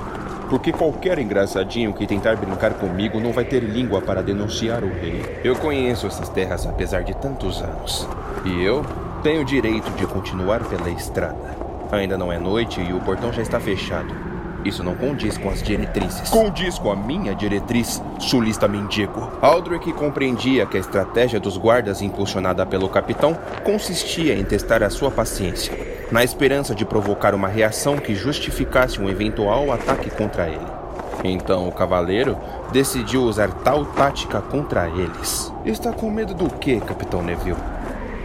Porque 0.50 0.71
qualquer 0.71 1.19
engraçadinho 1.19 1.93
que 1.93 2.05
tentar 2.05 2.35
brincar 2.35 2.73
comigo 2.73 3.19
não 3.19 3.31
vai 3.31 3.45
ter 3.45 3.62
língua 3.62 4.01
para 4.01 4.21
denunciar 4.21 4.83
o 4.83 4.93
rei. 4.93 5.39
Eu 5.43 5.55
conheço 5.55 6.07
essas 6.07 6.29
terras 6.29 6.65
apesar 6.65 7.03
de 7.03 7.15
tantos 7.15 7.62
anos. 7.62 8.07
E 8.45 8.63
eu 8.63 8.85
tenho 9.23 9.41
o 9.41 9.45
direito 9.45 9.89
de 9.91 10.05
continuar 10.05 10.63
pela 10.63 10.89
estrada. 10.89 11.55
Ainda 11.91 12.17
não 12.17 12.31
é 12.31 12.39
noite 12.39 12.81
e 12.81 12.93
o 12.93 13.00
portão 13.00 13.31
já 13.31 13.41
está 13.41 13.59
fechado. 13.59 14.33
Isso 14.65 14.83
não 14.83 14.95
condiz 14.95 15.38
com 15.38 15.50
as 15.50 15.62
diretrizes. 15.62 16.29
Condiz 16.29 16.79
com 16.79 16.91
a 16.91 16.95
minha 16.95 17.35
diretriz, 17.35 18.01
sulista 18.17 18.67
mendigo. 18.67 19.29
Aldrich 19.41 19.91
compreendia 19.93 20.65
que 20.65 20.77
a 20.77 20.79
estratégia 20.79 21.39
dos 21.39 21.57
guardas 21.57 22.01
impulsionada 22.01 22.65
pelo 22.65 22.88
capitão 22.88 23.38
consistia 23.63 24.35
em 24.35 24.43
testar 24.43 24.81
a 24.81 24.89
sua 24.89 25.12
paciência, 25.12 25.73
na 26.12 26.24
esperança 26.24 26.75
de 26.75 26.86
provocar 26.86 27.33
uma 27.33 27.48
reação 27.48 27.98
que 27.98 28.15
justificasse 28.15 29.01
um 29.01 29.10
eventual 29.10 29.72
ataque 29.72 30.10
contra 30.10 30.48
ele. 30.48 30.83
Então 31.24 31.67
o 31.67 31.72
cavaleiro 31.72 32.38
decidiu 32.72 33.24
usar 33.24 33.50
tal 33.63 33.86
tática 33.86 34.41
contra 34.41 34.88
eles. 34.89 35.51
Está 35.65 35.93
com 35.93 36.10
medo 36.10 36.33
do 36.33 36.50
que, 36.50 36.79
Capitão 36.81 37.24
Neville? 37.24 37.57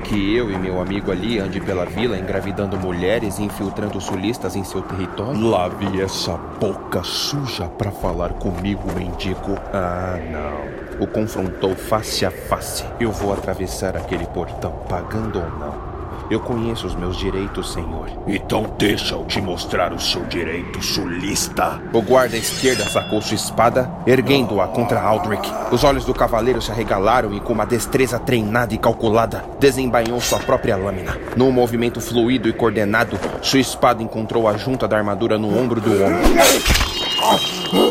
Que 0.04 0.34
eu 0.34 0.50
e 0.50 0.56
meu 0.56 0.80
amigo 0.80 1.10
ali 1.10 1.38
ande 1.38 1.60
pela 1.60 1.84
vila 1.84 2.16
engravidando 2.16 2.78
mulheres 2.78 3.38
e 3.38 3.42
infiltrando 3.42 4.00
sulistas 4.00 4.56
em 4.56 4.64
seu 4.64 4.80
território? 4.80 5.40
Lave 5.40 6.00
essa 6.00 6.36
boca 6.58 7.02
suja 7.02 7.66
para 7.66 7.90
falar 7.90 8.30
comigo, 8.34 8.90
mendigo. 8.96 9.58
Ah, 9.72 10.18
não. 10.30 11.04
O 11.04 11.06
confrontou 11.06 11.76
face 11.76 12.24
a 12.24 12.30
face. 12.30 12.84
Eu 12.98 13.12
vou 13.12 13.32
atravessar 13.32 13.96
aquele 13.96 14.26
portão, 14.26 14.72
pagando 14.88 15.40
ou 15.40 15.50
não. 15.58 15.87
Eu 16.30 16.40
conheço 16.40 16.86
os 16.86 16.94
meus 16.94 17.16
direitos, 17.16 17.72
senhor. 17.72 18.10
Então 18.26 18.70
deixa 18.78 19.14
eu 19.14 19.24
te 19.24 19.40
mostrar 19.40 19.92
o 19.92 20.00
seu 20.00 20.24
direito, 20.24 20.82
sulista. 20.82 21.80
O 21.92 22.02
guarda 22.02 22.36
esquerda 22.36 22.84
sacou 22.84 23.22
sua 23.22 23.34
espada, 23.34 23.90
erguendo-a 24.06 24.68
contra 24.68 25.00
Aldrich. 25.00 25.50
Os 25.72 25.84
olhos 25.84 26.04
do 26.04 26.12
cavaleiro 26.12 26.60
se 26.60 26.70
arregalaram 26.70 27.32
e, 27.34 27.40
com 27.40 27.52
uma 27.52 27.64
destreza 27.64 28.18
treinada 28.18 28.74
e 28.74 28.78
calculada, 28.78 29.44
desembainhou 29.58 30.20
sua 30.20 30.38
própria 30.38 30.76
lâmina. 30.76 31.16
Num 31.36 31.50
movimento 31.50 32.00
fluido 32.00 32.48
e 32.48 32.52
coordenado, 32.52 33.18
sua 33.40 33.60
espada 33.60 34.02
encontrou 34.02 34.46
a 34.46 34.56
junta 34.56 34.86
da 34.86 34.96
armadura 34.96 35.38
no 35.38 35.58
ombro 35.58 35.80
do 35.80 35.90
homem 36.02 36.87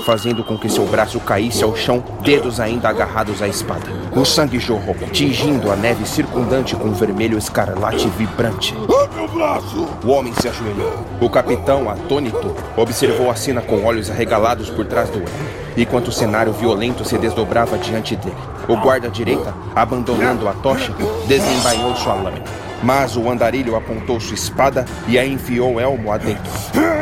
fazendo 0.04 0.44
com 0.44 0.58
que 0.58 0.70
seu 0.70 0.86
braço 0.86 1.20
caísse 1.20 1.64
ao 1.64 1.76
chão, 1.76 2.04
dedos 2.22 2.60
ainda 2.60 2.90
agarrados 2.90 3.42
à 3.42 3.48
espada. 3.48 3.86
O 4.16 4.26
sangue 4.26 4.60
jorrou, 4.60 4.96
tingindo 5.12 5.72
a 5.72 5.76
neve 5.76 6.06
circundante 6.06 6.76
com 6.76 6.86
um 6.86 6.94
vermelho 6.94 7.38
escarlate 7.38 8.08
vibrante. 8.10 8.74
meu 9.16 9.28
braço! 9.28 9.88
O 10.04 10.10
homem 10.10 10.34
se 10.40 10.48
ajoelhou. 10.48 11.06
O 11.20 11.30
capitão, 11.30 11.90
atônito, 11.90 12.56
observou 12.76 13.30
a 13.30 13.36
cena 13.36 13.62
com 13.62 13.84
olhos 13.86 14.10
arregalados 14.10 14.70
por 14.70 14.86
trás 14.86 15.10
do 15.10 15.18
homem, 15.18 15.28
enquanto 15.76 16.08
o 16.08 16.12
cenário 16.12 16.54
violento 16.54 17.06
se 17.06 17.18
desdobrava 17.18 17.78
diante 17.78 18.16
dele. 18.16 18.36
O 18.68 18.76
guarda-direita, 18.76 19.54
abandonando 19.76 20.48
a 20.48 20.54
tocha, 20.54 20.94
desembainhou 21.28 21.96
sua 21.96 22.14
lâmina. 22.14 22.46
Mas 22.84 23.18
o 23.18 23.30
andarilho 23.30 23.76
apontou 23.76 24.20
sua 24.20 24.36
espada 24.36 24.86
e 25.08 25.18
a 25.18 25.26
enfiou 25.26 25.80
elmo 25.80 26.12
adentro. 26.12 26.97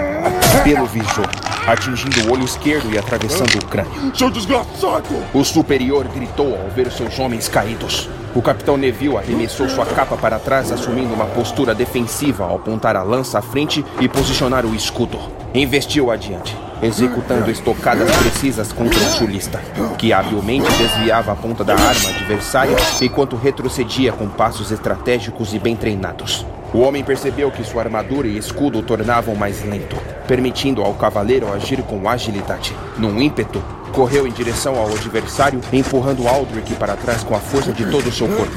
Pelo 0.65 0.87
visor, 0.87 1.29
atingindo 1.67 2.27
o 2.27 2.33
olho 2.33 2.43
esquerdo 2.43 2.91
e 2.91 2.97
atravessando 2.97 3.55
o 3.59 3.65
crânio. 3.67 4.11
Seu 4.15 4.31
desgraçado! 4.31 5.05
O 5.31 5.43
superior 5.43 6.07
gritou 6.07 6.59
ao 6.59 6.71
ver 6.71 6.91
seus 6.91 7.19
homens 7.19 7.47
caídos. 7.47 8.09
O 8.35 8.41
capitão 8.41 8.75
Neville 8.75 9.15
arremessou 9.15 9.69
sua 9.69 9.85
capa 9.85 10.17
para 10.17 10.37
trás, 10.37 10.69
assumindo 10.69 11.13
uma 11.13 11.25
postura 11.25 11.73
defensiva 11.73 12.43
ao 12.43 12.57
apontar 12.57 12.97
a 12.97 13.01
lança 13.01 13.39
à 13.39 13.41
frente 13.41 13.83
e 14.01 14.09
posicionar 14.09 14.65
o 14.65 14.75
escudo. 14.75 15.17
Investiu 15.53 16.11
adiante, 16.11 16.53
executando 16.83 17.49
estocadas 17.49 18.13
precisas 18.17 18.73
contra 18.73 18.99
o 18.99 19.11
sulista, 19.13 19.61
que 19.97 20.11
habilmente 20.11 20.69
desviava 20.73 21.31
a 21.31 21.35
ponta 21.35 21.63
da 21.63 21.75
arma 21.75 22.09
adversária 22.09 22.75
enquanto 23.01 23.37
retrocedia 23.37 24.11
com 24.11 24.27
passos 24.27 24.69
estratégicos 24.69 25.53
e 25.53 25.59
bem 25.59 25.77
treinados. 25.77 26.45
O 26.73 26.79
homem 26.79 27.05
percebeu 27.05 27.49
que 27.51 27.63
sua 27.63 27.83
armadura 27.83 28.27
e 28.27 28.37
escudo 28.37 28.79
o 28.79 28.83
tornavam 28.83 29.33
mais 29.33 29.63
lento, 29.63 29.95
permitindo 30.27 30.81
ao 30.81 30.93
cavaleiro 30.95 31.53
agir 31.53 31.81
com 31.83 32.09
agilidade. 32.09 32.75
Num 32.97 33.21
ímpeto, 33.21 33.63
correu 33.95 34.27
em 34.27 34.31
direção 34.31 34.75
ao 34.75 34.87
adversário, 34.87 35.61
empurrando 35.71 36.27
Aldrich 36.27 36.75
para 36.75 36.97
trás 36.97 37.23
com 37.23 37.33
a 37.33 37.39
força 37.39 37.71
de 37.71 37.85
todo 37.89 38.07
o 38.07 38.11
seu 38.11 38.27
corpo. 38.27 38.53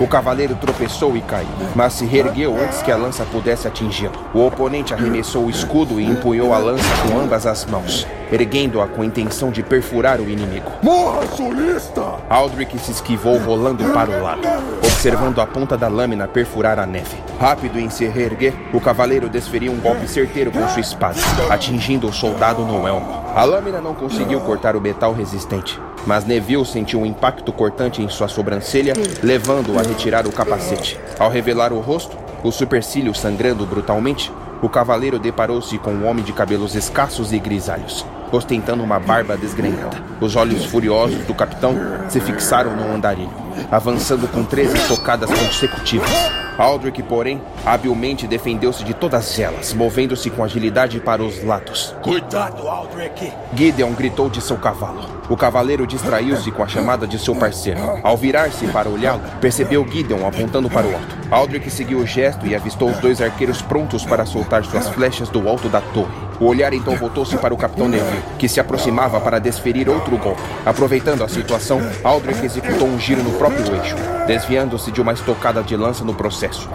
O 0.00 0.06
cavaleiro 0.06 0.54
tropeçou 0.54 1.16
e 1.16 1.20
caiu, 1.20 1.48
mas 1.74 1.92
se 1.92 2.06
reergueu 2.06 2.56
antes 2.56 2.80
que 2.80 2.90
a 2.90 2.96
lança 2.96 3.24
pudesse 3.24 3.68
atingi-lo. 3.68 4.14
O 4.32 4.46
oponente 4.46 4.94
arremessou 4.94 5.44
o 5.44 5.50
escudo 5.50 6.00
e 6.00 6.04
empunhou 6.04 6.54
a 6.54 6.58
lança 6.58 6.88
com 7.02 7.18
ambas 7.18 7.46
as 7.46 7.66
mãos, 7.66 8.06
erguendo-a 8.32 8.86
com 8.86 9.02
a 9.02 9.06
intenção 9.06 9.50
de 9.50 9.62
perfurar 9.62 10.20
o 10.20 10.30
inimigo. 10.30 10.70
Morra, 10.82 11.26
solista! 11.26 12.02
Aldrich 12.30 12.78
se 12.78 12.92
esquivou 12.92 13.36
rolando 13.38 13.84
para 13.92 14.08
o 14.08 14.22
lado, 14.22 14.48
observando 14.78 15.40
a 15.40 15.46
ponta 15.46 15.76
da 15.76 15.88
lâmina 15.88 16.28
perfurar 16.28 16.78
a 16.78 16.86
neve. 16.86 17.16
Rápido 17.40 17.78
em 17.78 17.90
se 17.90 18.06
reerguer, 18.06 18.54
o 18.72 18.80
cavaleiro 18.80 19.28
desferiu 19.28 19.72
um 19.72 19.80
golpe 19.80 20.08
certeiro 20.08 20.52
com 20.52 20.66
sua 20.68 20.80
espada, 20.80 21.18
atingindo 21.50 22.08
o 22.08 22.12
soldado 22.12 22.64
no 22.64 22.86
elmo. 22.86 23.17
A 23.34 23.44
lâmina 23.44 23.80
não 23.80 23.94
conseguiu 23.94 24.40
cortar 24.40 24.74
o 24.74 24.80
metal 24.80 25.12
resistente, 25.12 25.80
mas 26.06 26.24
Neville 26.24 26.64
sentiu 26.66 27.00
um 27.00 27.06
impacto 27.06 27.52
cortante 27.52 28.02
em 28.02 28.08
sua 28.08 28.26
sobrancelha, 28.26 28.94
levando-o 29.22 29.78
a 29.78 29.82
retirar 29.82 30.26
o 30.26 30.32
capacete. 30.32 30.98
Ao 31.18 31.30
revelar 31.30 31.72
o 31.72 31.78
rosto, 31.78 32.16
o 32.42 32.50
supercílio 32.50 33.14
sangrando 33.14 33.64
brutalmente, 33.66 34.32
o 34.60 34.68
cavaleiro 34.68 35.18
deparou-se 35.18 35.78
com 35.78 35.90
um 35.90 36.06
homem 36.06 36.24
de 36.24 36.32
cabelos 36.32 36.74
escassos 36.74 37.32
e 37.32 37.38
grisalhos, 37.38 38.04
ostentando 38.32 38.82
uma 38.82 38.98
barba 38.98 39.36
desgrenhada. 39.36 40.02
Os 40.20 40.34
olhos 40.34 40.64
furiosos 40.64 41.24
do 41.24 41.34
capitão 41.34 41.76
se 42.08 42.18
fixaram 42.20 42.74
no 42.74 42.92
andarilho, 42.92 43.30
avançando 43.70 44.28
com 44.28 44.44
três 44.44 44.72
estocadas 44.74 45.28
consecutivas. 45.30 46.10
Aldrich, 46.58 47.00
porém, 47.04 47.40
habilmente 47.64 48.26
defendeu-se 48.26 48.82
de 48.82 48.92
todas 48.92 49.38
elas, 49.38 49.72
movendo-se 49.72 50.28
com 50.28 50.42
agilidade 50.42 50.98
para 50.98 51.22
os 51.22 51.44
lados. 51.44 51.94
Cuidado, 52.02 52.66
Aldrich! 52.66 53.32
Gideon 53.54 53.92
gritou 53.92 54.28
de 54.28 54.40
seu 54.40 54.56
cavalo. 54.56 55.18
O 55.28 55.36
cavaleiro 55.36 55.86
distraiu-se 55.86 56.50
com 56.50 56.64
a 56.64 56.66
chamada 56.66 57.06
de 57.06 57.16
seu 57.16 57.36
parceiro. 57.36 57.78
Ao 58.02 58.16
virar-se 58.16 58.66
para 58.68 58.88
olhá-lo, 58.88 59.20
percebeu 59.40 59.86
Gideon 59.86 60.26
apontando 60.26 60.68
para 60.68 60.86
o 60.86 60.94
alto. 60.94 61.16
Aldrich 61.30 61.70
seguiu 61.70 61.98
o 61.98 62.06
gesto 62.06 62.44
e 62.44 62.56
avistou 62.56 62.90
os 62.90 62.98
dois 62.98 63.20
arqueiros 63.20 63.62
prontos 63.62 64.04
para 64.04 64.26
soltar 64.26 64.64
suas 64.64 64.88
flechas 64.88 65.28
do 65.28 65.48
alto 65.48 65.68
da 65.68 65.80
torre. 65.80 66.28
O 66.40 66.46
olhar 66.46 66.72
então 66.72 66.96
voltou-se 66.96 67.36
para 67.36 67.52
o 67.52 67.56
Capitão 67.56 67.88
Neville, 67.88 68.22
que 68.38 68.48
se 68.48 68.60
aproximava 68.60 69.20
para 69.20 69.40
desferir 69.40 69.88
outro 69.88 70.16
golpe. 70.16 70.40
Aproveitando 70.64 71.24
a 71.24 71.28
situação, 71.28 71.80
Aldrich 72.04 72.44
executou 72.44 72.86
um 72.86 72.98
giro 72.98 73.22
no 73.22 73.32
próprio 73.32 73.47
eixo, 73.52 73.96
desviando-se 74.26 74.90
de 74.90 75.00
uma 75.00 75.12
estocada 75.12 75.62
de 75.62 75.76
lança 75.76 76.04
no 76.04 76.14
processo. 76.14 76.68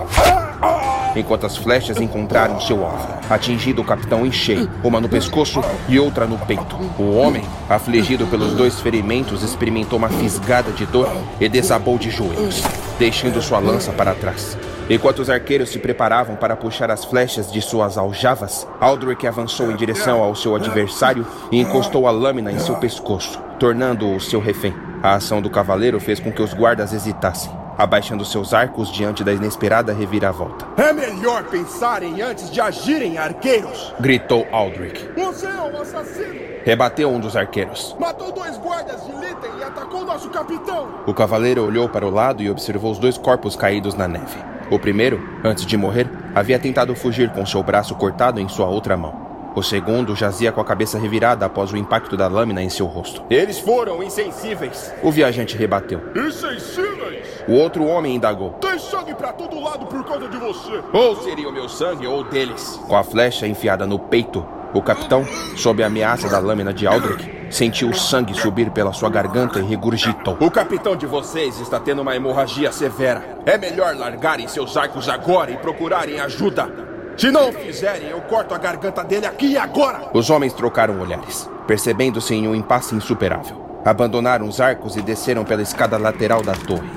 Enquanto 1.16 1.46
as 1.46 1.56
flechas 1.56 2.02
encontraram 2.02 2.60
seu 2.60 2.84
alvo, 2.84 3.08
atingindo 3.30 3.82
o 3.82 3.86
capitão 3.86 4.26
em 4.26 4.32
cheio, 4.32 4.70
uma 4.84 5.00
no 5.00 5.08
pescoço 5.08 5.62
e 5.88 6.00
outra 6.00 6.26
no 6.26 6.40
peito. 6.40 6.76
O 6.98 7.16
homem, 7.16 7.44
afligido 7.70 8.26
pelos 8.26 8.54
dois 8.54 8.80
ferimentos, 8.80 9.44
experimentou 9.44 10.00
uma 10.00 10.10
fisgada 10.10 10.72
de 10.72 10.86
dor 10.86 11.10
e 11.40 11.48
desabou 11.48 11.98
de 12.00 12.10
joelhos, 12.10 12.64
deixando 12.98 13.42
sua 13.42 13.60
lança 13.60 13.92
para 13.92 14.16
trás. 14.16 14.58
Enquanto 14.90 15.20
os 15.20 15.30
arqueiros 15.30 15.70
se 15.70 15.80
preparavam 15.80 16.36
para 16.36 16.56
puxar 16.56 16.92
as 16.92 17.06
flechas 17.06 17.52
de 17.52 17.62
suas 17.62 17.98
aljavas, 17.98 18.68
Aldrich 18.82 19.26
avançou 19.26 19.72
em 19.72 19.76
direção 19.76 20.22
ao 20.22 20.36
seu 20.36 20.56
adversário 20.56 21.26
e 21.52 21.60
encostou 21.60 22.08
a 22.08 22.12
lâmina 22.12 22.52
em 22.52 22.60
seu 22.60 22.76
pescoço, 22.76 23.40
tornando-o 23.60 24.20
seu 24.20 24.42
refém. 24.42 24.74
A 25.04 25.16
ação 25.16 25.42
do 25.42 25.50
cavaleiro 25.50 26.00
fez 26.00 26.18
com 26.18 26.32
que 26.32 26.42
os 26.42 26.54
guardas 26.54 26.94
hesitassem, 26.94 27.52
abaixando 27.78 28.24
seus 28.24 28.54
arcos 28.54 28.90
diante 28.90 29.22
da 29.22 29.34
inesperada 29.34 29.92
reviravolta. 29.92 30.66
É 30.82 30.94
melhor 30.94 31.44
pensarem 31.44 32.22
antes 32.22 32.50
de 32.50 32.62
agirem, 32.62 33.18
arqueiros! 33.18 33.94
Gritou 34.00 34.48
Aldrich. 34.50 35.10
Você 35.14 35.46
é 35.46 35.62
um 35.62 35.82
assassino! 35.82 36.40
Rebateu 36.64 37.10
um 37.10 37.20
dos 37.20 37.36
arqueiros. 37.36 37.94
Matou 38.00 38.32
dois 38.32 38.58
guardas 38.58 39.06
de 39.06 39.12
Litten 39.12 39.52
e 39.60 39.64
atacou 39.66 40.06
nosso 40.06 40.30
capitão! 40.30 40.88
O 41.06 41.14
cavaleiro 41.14 41.66
olhou 41.66 41.90
para 41.90 42.08
o 42.08 42.10
lado 42.10 42.42
e 42.42 42.50
observou 42.50 42.90
os 42.90 42.98
dois 42.98 43.18
corpos 43.18 43.58
caídos 43.58 43.96
na 43.96 44.08
neve. 44.08 44.38
O 44.72 44.80
primeiro, 44.80 45.22
antes 45.44 45.66
de 45.66 45.76
morrer, 45.76 46.10
havia 46.34 46.58
tentado 46.58 46.96
fugir 46.96 47.30
com 47.32 47.46
seu 47.46 47.62
braço 47.62 47.94
cortado 47.96 48.40
em 48.40 48.48
sua 48.48 48.68
outra 48.68 48.96
mão. 48.96 49.23
O 49.56 49.62
segundo 49.62 50.16
jazia 50.16 50.52
com 50.52 50.60
a 50.60 50.66
cabeça 50.66 50.98
revirada 50.98 51.46
após 51.46 51.72
o 51.72 51.78
impacto 51.78 52.18
da 52.18 52.28
lâmina 52.28 52.64
em 52.64 52.70
seu 52.70 52.88
rosto. 52.88 53.24
Eles 53.30 53.60
foram 53.60 54.02
insensíveis. 54.02 54.92
O 55.04 55.12
viajante 55.12 55.56
rebateu. 55.56 56.02
Insensíveis? 56.16 57.44
O 57.48 57.54
outro 57.54 57.86
homem 57.86 58.16
indagou. 58.16 58.54
Tem 58.54 58.80
sangue 58.80 59.14
para 59.14 59.32
todo 59.32 59.62
lado 59.62 59.86
por 59.86 60.04
causa 60.06 60.28
de 60.28 60.38
você. 60.38 60.82
Ou 60.92 61.16
seria 61.18 61.48
o 61.48 61.52
meu 61.52 61.70
sangue 61.70 62.08
ou 62.08 62.24
deles. 62.24 62.80
Com 62.88 62.96
a 62.96 63.04
flecha 63.04 63.46
enfiada 63.46 63.86
no 63.86 64.00
peito, 64.00 64.44
o 64.74 64.82
capitão, 64.82 65.24
sob 65.56 65.84
a 65.84 65.88
ameaça 65.88 66.28
da 66.28 66.40
lâmina 66.40 66.74
de 66.74 66.88
Aldrich, 66.88 67.30
sentiu 67.52 67.90
o 67.90 67.94
sangue 67.94 68.34
subir 68.34 68.72
pela 68.72 68.92
sua 68.92 69.10
garganta 69.10 69.60
e 69.60 69.64
regurgitou. 69.64 70.36
O 70.40 70.50
capitão 70.50 70.96
de 70.96 71.06
vocês 71.06 71.60
está 71.60 71.80
tendo 71.80 72.02
uma 72.02 72.16
hemorragia 72.16 72.72
severa. 72.72 73.38
É 73.46 73.56
melhor 73.56 73.96
largarem 73.96 74.48
seus 74.48 74.76
arcos 74.76 75.08
agora 75.08 75.52
e 75.52 75.58
procurarem 75.58 76.20
ajuda. 76.20 76.83
Se 77.18 77.30
não 77.30 77.54
fizerem, 77.54 78.10
eu 78.10 78.22
corto 78.22 78.54
a 78.54 78.58
garganta 78.58 79.04
dele 79.04 79.26
aqui 79.26 79.52
e 79.52 79.58
agora! 79.58 80.10
Os 80.14 80.30
homens 80.30 80.54
trocaram 80.54 81.00
olhares, 81.00 81.50
percebendo-se 81.68 82.34
em 82.34 82.48
um 82.48 82.56
impasse 82.56 82.96
insuperável. 82.96 83.62
Abandonaram 83.86 84.48
os 84.48 84.60
arcos 84.60 84.96
e 84.96 85.02
desceram 85.02 85.44
pela 85.44 85.62
escada 85.62 85.98
lateral 85.98 86.42
da 86.42 86.54
torre. 86.54 86.90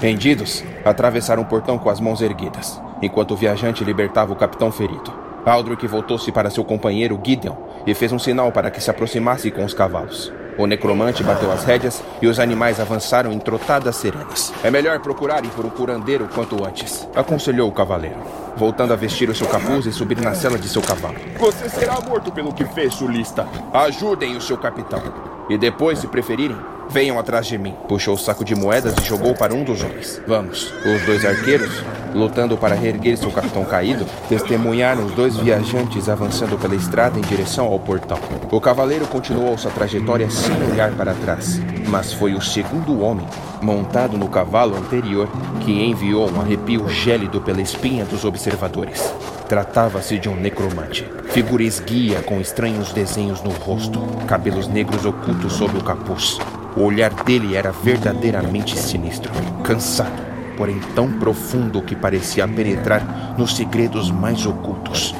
Rendidos, 0.00 0.62
atravessaram 0.84 1.42
o 1.42 1.46
portão 1.46 1.78
com 1.78 1.88
as 1.88 2.00
mãos 2.00 2.20
erguidas, 2.20 2.80
enquanto 3.00 3.30
o 3.32 3.36
viajante 3.36 3.84
libertava 3.84 4.32
o 4.32 4.36
capitão 4.36 4.70
ferido. 4.70 5.12
Aldrich 5.46 5.86
voltou-se 5.86 6.30
para 6.30 6.50
seu 6.50 6.64
companheiro 6.64 7.18
Gideon 7.24 7.56
e 7.86 7.94
fez 7.94 8.12
um 8.12 8.18
sinal 8.18 8.52
para 8.52 8.70
que 8.70 8.80
se 8.80 8.90
aproximasse 8.90 9.50
com 9.50 9.64
os 9.64 9.74
cavalos. 9.74 10.32
O 10.58 10.66
necromante 10.66 11.22
bateu 11.22 11.50
as 11.50 11.64
rédeas 11.64 12.02
e 12.20 12.26
os 12.26 12.38
animais 12.38 12.78
avançaram 12.78 13.32
em 13.32 13.38
trotadas 13.38 13.96
serenas. 13.96 14.52
É 14.62 14.70
melhor 14.70 15.00
procurarem 15.00 15.50
por 15.50 15.64
um 15.64 15.70
curandeiro 15.70 16.28
quanto 16.34 16.64
antes, 16.64 17.08
aconselhou 17.14 17.68
o 17.68 17.72
cavaleiro, 17.72 18.18
voltando 18.56 18.92
a 18.92 18.96
vestir 18.96 19.30
o 19.30 19.34
seu 19.34 19.46
capuz 19.46 19.86
e 19.86 19.92
subir 19.92 20.20
na 20.20 20.34
cela 20.34 20.58
de 20.58 20.68
seu 20.68 20.82
cavalo. 20.82 21.16
Você 21.38 21.68
será 21.68 22.00
morto 22.00 22.30
pelo 22.30 22.52
que 22.52 22.64
fez, 22.66 22.94
sulista. 22.94 23.46
Ajudem 23.72 24.36
o 24.36 24.40
seu 24.40 24.58
capitão. 24.58 25.02
E 25.48 25.56
depois, 25.56 25.98
se 25.98 26.06
preferirem, 26.06 26.56
venham 26.92 27.18
atrás 27.18 27.46
de 27.46 27.56
mim. 27.56 27.74
Puxou 27.88 28.14
o 28.14 28.18
saco 28.18 28.44
de 28.44 28.54
moedas 28.54 28.94
e 28.98 29.08
jogou 29.08 29.34
para 29.34 29.54
um 29.54 29.64
dos 29.64 29.82
homens. 29.82 30.20
Vamos. 30.26 30.72
Os 30.84 31.02
dois 31.06 31.24
arqueiros, 31.24 31.82
lutando 32.14 32.56
para 32.56 32.74
reerguer 32.74 33.16
seu 33.16 33.30
capitão 33.30 33.64
caído, 33.64 34.04
testemunharam 34.28 35.06
os 35.06 35.12
dois 35.12 35.36
viajantes 35.36 36.08
avançando 36.08 36.58
pela 36.58 36.76
estrada 36.76 37.18
em 37.18 37.22
direção 37.22 37.66
ao 37.66 37.80
portão. 37.80 38.18
O 38.50 38.60
cavaleiro 38.60 39.06
continuou 39.06 39.56
sua 39.56 39.70
trajetória 39.70 40.30
sem 40.30 40.54
olhar 40.70 40.92
para 40.92 41.14
trás, 41.14 41.58
mas 41.88 42.12
foi 42.12 42.34
o 42.34 42.42
segundo 42.42 43.00
homem, 43.00 43.26
montado 43.62 44.18
no 44.18 44.28
cavalo 44.28 44.76
anterior, 44.76 45.28
que 45.64 45.72
enviou 45.72 46.30
um 46.30 46.40
arrepio 46.40 46.86
gélido 46.88 47.40
pela 47.40 47.62
espinha 47.62 48.04
dos 48.04 48.24
observadores. 48.24 49.12
Tratava-se 49.48 50.18
de 50.18 50.28
um 50.28 50.36
necromante, 50.36 51.06
figura 51.30 51.62
esguia 51.62 52.22
com 52.22 52.40
estranhos 52.40 52.92
desenhos 52.92 53.42
no 53.42 53.50
rosto, 53.50 54.00
cabelos 54.26 54.68
negros 54.68 55.04
ocultos 55.04 55.54
sob 55.54 55.76
o 55.78 55.82
capuz. 55.82 56.38
O 56.76 56.84
olhar 56.84 57.12
dele 57.24 57.54
era 57.54 57.70
verdadeiramente 57.70 58.78
sinistro, 58.78 59.30
cansado, 59.62 60.22
porém 60.56 60.80
tão 60.94 61.12
profundo 61.12 61.82
que 61.82 61.94
parecia 61.94 62.48
penetrar 62.48 63.34
nos 63.36 63.56
segredos 63.56 64.10
mais 64.10 64.46
ocultos. 64.46 65.14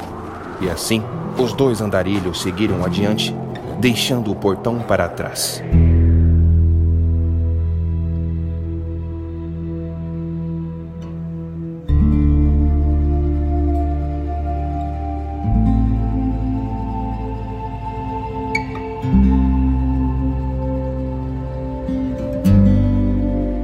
E 0.59 0.69
assim, 0.69 1.03
os 1.37 1.53
dois 1.53 1.81
andarilhos 1.81 2.41
seguiram 2.41 2.83
adiante, 2.83 3.35
deixando 3.79 4.31
o 4.31 4.35
portão 4.35 4.79
para 4.79 5.07
trás. 5.07 5.63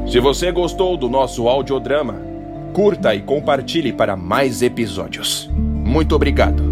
Se 0.09 0.19
você 0.19 0.51
gostou 0.51 0.97
do 0.97 1.07
nosso 1.07 1.47
audiodrama, 1.47 2.19
curta 2.73 3.13
e 3.13 3.21
compartilhe 3.21 3.93
para 3.93 4.17
mais 4.17 4.63
episódios. 4.63 5.47
Muito 5.53 6.15
obrigado. 6.15 6.68